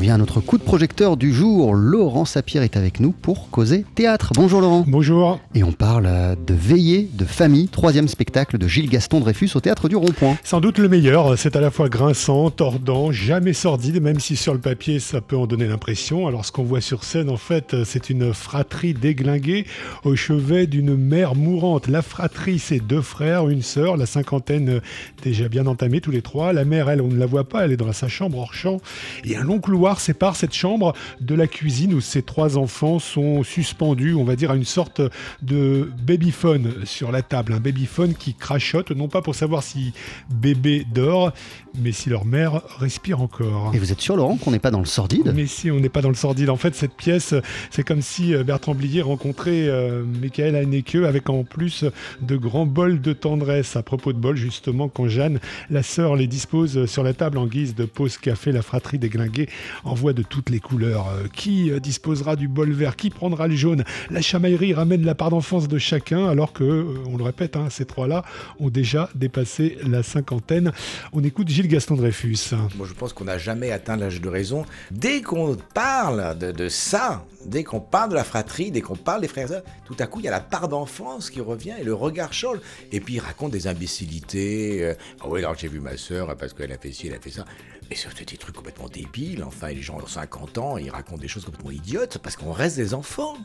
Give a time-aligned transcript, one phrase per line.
[0.00, 1.74] vient à notre coup de projecteur du jour.
[1.74, 4.32] Laurent Sapir est avec nous pour causer théâtre.
[4.34, 4.84] Bonjour Laurent.
[4.86, 5.38] Bonjour.
[5.54, 9.60] Et on parle euh, de Veillée de famille, troisième spectacle de Gilles Gaston Dreyfus au
[9.60, 10.38] théâtre du Rond-Point.
[10.42, 11.38] Sans doute le meilleur.
[11.38, 15.36] C'est à la fois grinçant, tordant, jamais sordide, même si sur le papier ça peut
[15.36, 16.26] en donner l'impression.
[16.26, 19.66] Alors ce qu'on voit sur scène, en fait, c'est une fratrie déglinguée
[20.04, 21.88] au chevet d'une mère mourante.
[21.88, 24.80] La fratrie, c'est deux frères, une sœur, la cinquantaine
[25.22, 26.54] déjà bien entamée tous les trois.
[26.54, 28.80] La mère, elle, on ne la voit pas, elle est dans sa chambre hors champ.
[29.24, 33.42] Et un long couloir sépare cette chambre de la cuisine où ces trois enfants sont
[33.42, 35.00] suspendus, on va dire, à une sorte
[35.42, 37.54] de babyphone sur la table.
[37.54, 39.92] Un babyphone qui crachote, non pas pour savoir si
[40.30, 41.32] bébé dort,
[41.78, 43.72] mais si leur mère respire encore.
[43.74, 45.32] Et vous êtes sûr, Laurent, qu'on n'est pas dans le sordide?
[45.34, 46.50] Mais si, on n'est pas dans le sordide.
[46.50, 47.34] En fait, cette pièce,
[47.70, 51.84] c'est comme si euh, Bertrand Blier rencontrait euh, Michael Haneke avec en plus
[52.20, 53.76] de grands bols de tendresse.
[53.76, 57.46] À propos de bols, justement, quand Jeanne, la sœur, les dispose sur la table en
[57.46, 59.48] guise de pause café, la fratrie déglinguée
[59.84, 61.08] envoie de toutes les couleurs.
[61.08, 62.96] Euh, qui euh, disposera du bol vert?
[62.96, 63.84] Qui prendra le jaune?
[64.10, 67.68] La chamaillerie ramène la part d'enfance de chacun, alors que, euh, on le répète, hein,
[67.70, 68.24] ces trois-là
[68.58, 70.72] ont déjà dépassé la cinquantaine.
[71.12, 72.54] On écoute Gilles Gaston Dreyfus.
[72.76, 74.64] Moi, je pense qu'on n'a jamais atteint l'âge de raison.
[74.90, 79.28] Dès qu'on parle de ça, dès qu'on parle de la fratrie, dès qu'on parle des
[79.28, 79.48] frères
[79.84, 82.58] tout à coup, il y a la part d'enfance qui revient et le regard change.
[82.92, 84.84] Et puis, il raconte des imbécilités.
[84.84, 87.20] Euh, Ah oui, alors j'ai vu ma sœur parce qu'elle a fait ci, elle a
[87.20, 87.44] fait ça.
[87.90, 89.42] Et c'est des trucs complètement débiles.
[89.42, 92.76] Enfin, les gens ont 50 ans, ils racontent des choses complètement idiotes parce qu'on reste
[92.76, 93.36] des enfants.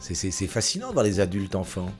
[0.00, 1.92] C'est fascinant dans les adultes enfants.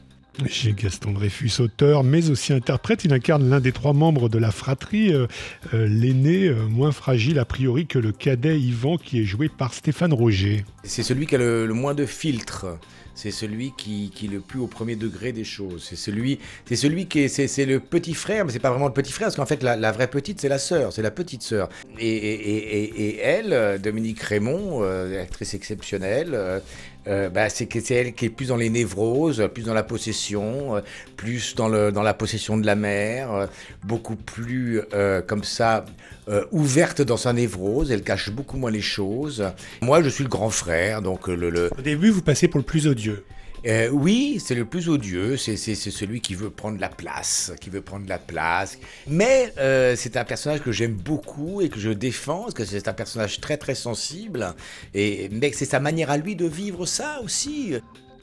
[0.47, 4.51] Gilles Gaston Dreyfus, auteur, mais aussi interprète, il incarne l'un des trois membres de la
[4.51, 5.27] fratrie, euh,
[5.75, 9.75] euh, l'aîné, euh, moins fragile a priori que le cadet Yvan, qui est joué par
[9.75, 10.65] Stéphane Roger.
[10.85, 12.67] C'est celui qui a le, moins de filtres.
[13.15, 15.85] C'est celui qui, est le plus au premier degré des choses.
[15.87, 18.95] C'est celui, c'est celui qui est, c'est, le petit frère, mais c'est pas vraiment le
[18.95, 21.69] petit frère, parce qu'en fait, la, vraie petite, c'est la sœur, c'est la petite sœur.
[21.99, 24.83] Et, elle, Dominique Raymond,
[25.21, 26.63] actrice exceptionnelle,
[27.07, 30.81] bah, c'est elle qui est plus dans les névroses, plus dans la possession, euh,
[31.17, 33.47] plus dans, le, dans la possession de la mère, euh,
[33.85, 35.85] beaucoup plus euh, comme ça,
[36.29, 37.91] euh, ouverte dans sa névrose.
[37.91, 39.45] Elle cache beaucoup moins les choses.
[39.81, 42.65] Moi, je suis le grand frère, donc le, le, Au début, vous passez pour le
[42.67, 43.25] plus odieux.
[43.67, 47.81] euh, oui, c'est le plus odieux, c'est celui qui veut prendre la place, qui veut
[47.81, 48.77] prendre la place.
[49.07, 52.89] Mais euh, c'est un personnage que j'aime beaucoup et que je défends, parce que c'est
[52.89, 54.55] un personnage très très sensible.
[54.95, 57.75] Et, mais c'est sa manière à lui de vivre ça aussi.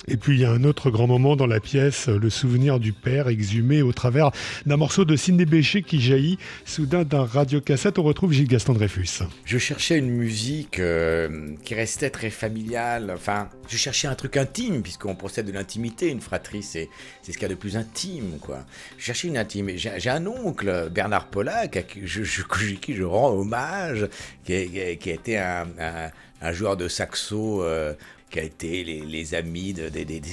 [0.07, 2.79] Et puis il y a un autre grand moment dans la pièce, euh, le souvenir
[2.79, 4.31] du père exhumé au travers
[4.65, 6.37] d'un morceau de Sidney Bechet qui jaillit.
[6.65, 9.23] Soudain d'un radiocassette, on retrouve Gilles Gaston Dreyfus.
[9.45, 13.11] Je cherchais une musique euh, qui restait très familiale.
[13.13, 16.09] Enfin, je cherchais un truc intime, puisqu'on procède de l'intimité.
[16.09, 16.89] Une fratrie, c'est
[17.21, 18.65] c'est ce qu'il y a de plus intime, quoi.
[18.97, 19.69] Je cherchais une intime.
[19.75, 22.23] J'ai j'ai un oncle, Bernard Pollack, à qui je,
[22.81, 24.07] qui rends hommage,
[24.45, 26.09] qui, qui été un, un-
[26.41, 27.63] un joueur de saxo.
[27.63, 27.93] euh,
[28.29, 29.89] qui a été les, amis de,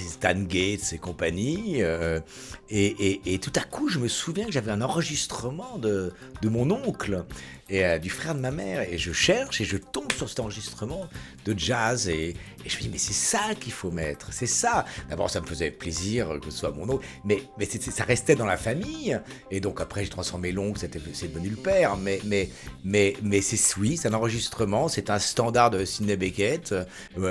[0.09, 1.83] Stan Gates et compagnie.
[1.83, 2.21] euh,
[2.69, 6.13] et, tout à coup, je me souviens que j'avais un enregistrement de,
[6.43, 7.25] de mon oncle
[7.69, 8.83] et euh, du frère de ma mère.
[8.93, 11.09] Et je cherche et je tombe sur cet enregistrement
[11.45, 12.09] de jazz.
[12.09, 12.37] Et,
[12.67, 14.85] je me dis, mais c'est ça qu'il faut mettre, c'est ça.
[15.09, 18.47] D'abord, ça me faisait plaisir que ce soit mon oncle, mais, mais ça restait dans
[18.47, 19.19] la famille.
[19.51, 20.81] Et donc après, j'ai transformé l'oncle,
[21.13, 21.97] c'est devenu le père.
[21.97, 22.51] Mais, mais,
[22.85, 26.73] mais, mais c'est oui, c'est un enregistrement, c'est un standard de Sidney Beckett.
[26.73, 26.85] Euh,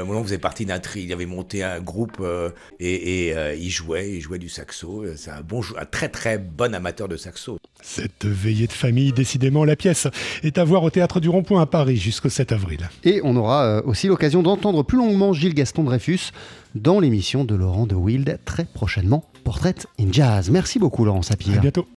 [0.06, 2.50] mon oncle faisait partie d'un tri, il avait monté un groupe euh,
[2.80, 5.04] et, et, euh, il jouait, il jouait du saxo.
[5.16, 7.58] C'est un bon, jou- un très très bon amateur de saxo.
[7.82, 10.08] Cette veillée de famille, décidément, la pièce
[10.44, 12.90] est à voir au Théâtre du Rond-Point à Paris jusqu'au 7 avril.
[13.04, 16.32] Et on aura euh, aussi l'occasion d'entendre plus longuement Gilles Gaston Dreyfus
[16.74, 20.50] dans l'émission de Laurent de Wild très prochainement, Portrait in Jazz.
[20.50, 21.62] Merci beaucoup Laurent À Sapir.
[21.62, 21.86] bientôt.